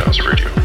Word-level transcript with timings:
House 0.00 0.20
Radio. 0.20 0.59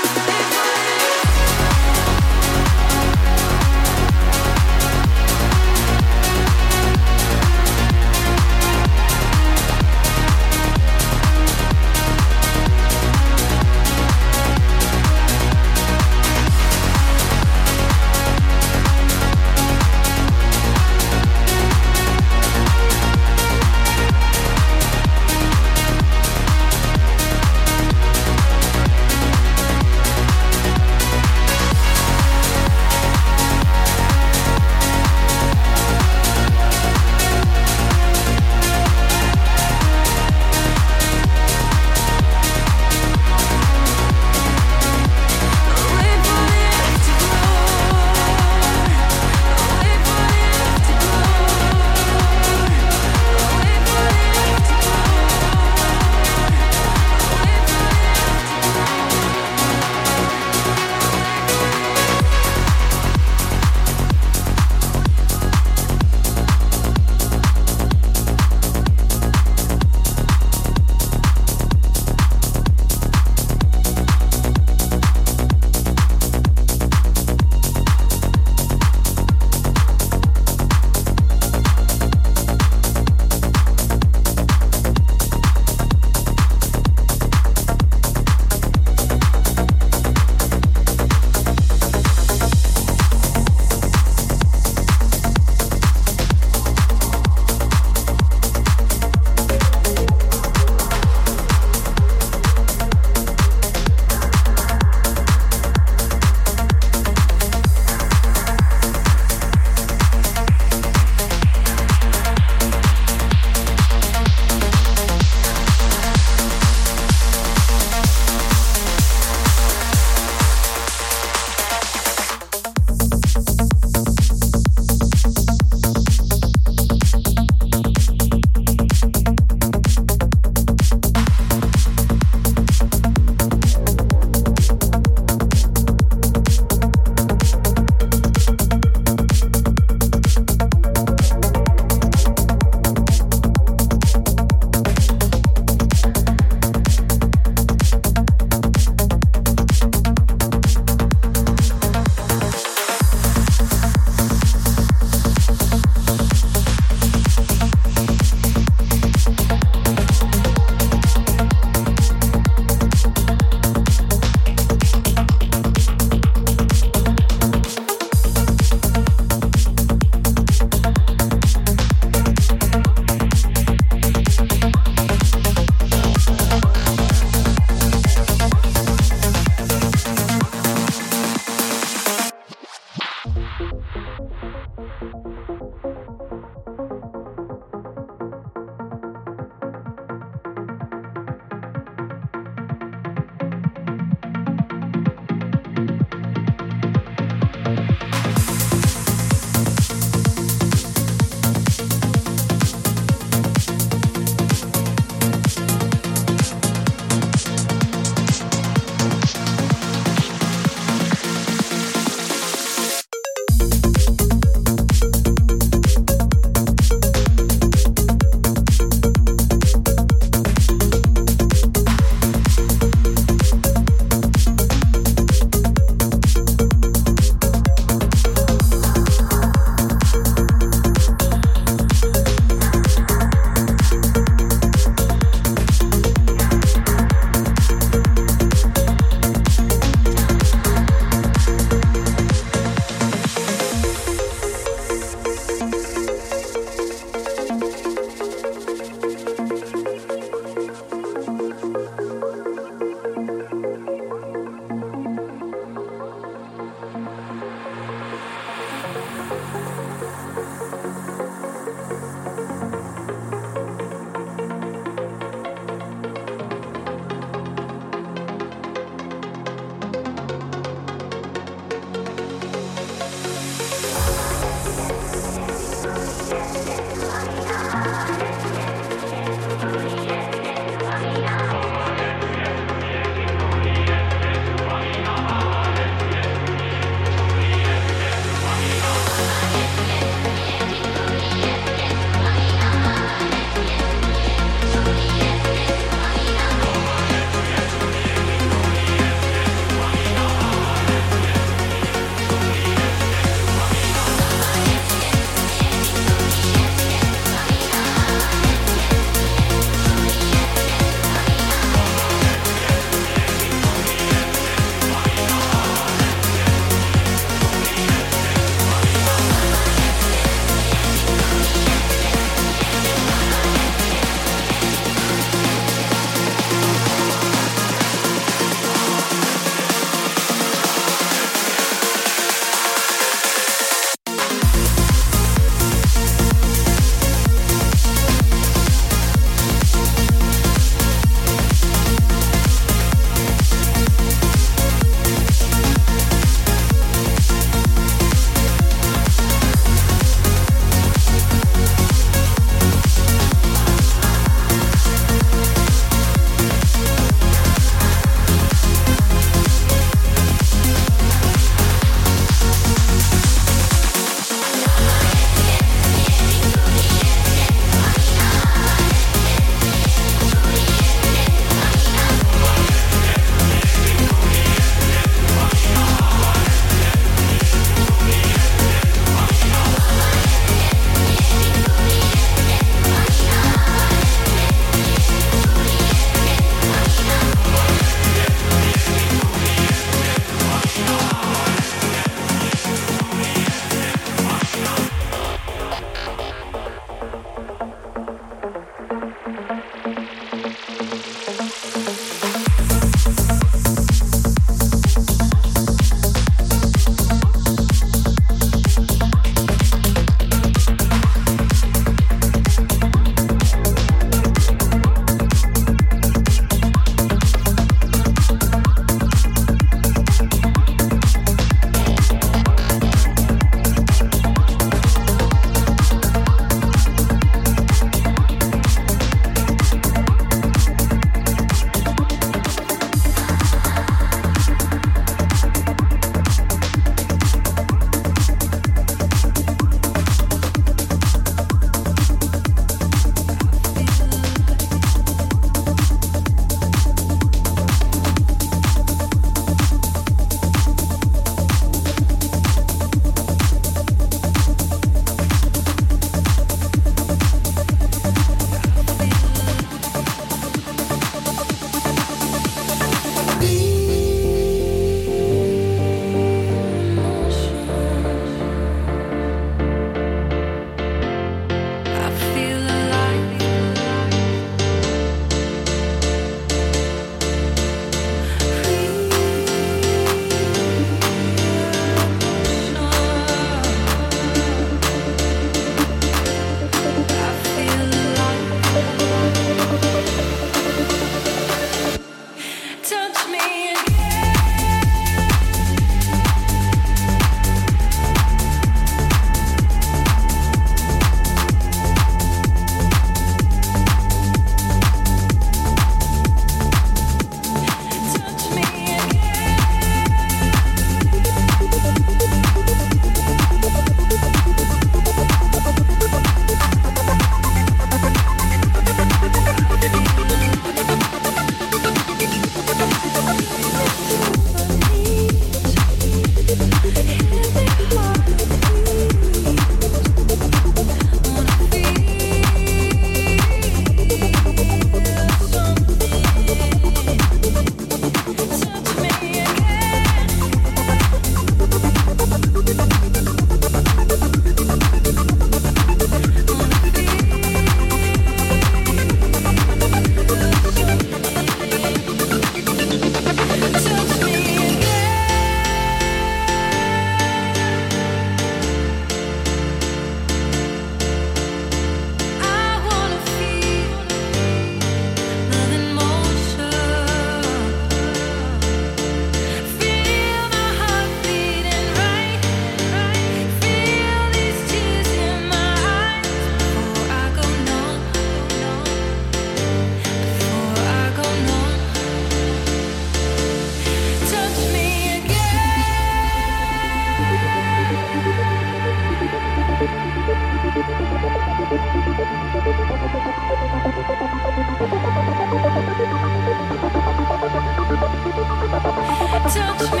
touch 599.53 599.91
me. 599.91 600.00